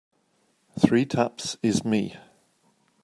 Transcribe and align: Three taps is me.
Three 0.79 1.05
taps 1.05 1.57
is 1.61 1.85
me. 1.85 2.15